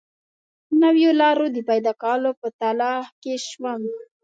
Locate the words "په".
2.39-2.47